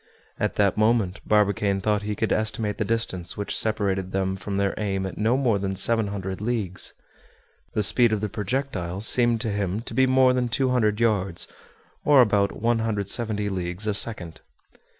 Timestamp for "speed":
7.83-8.11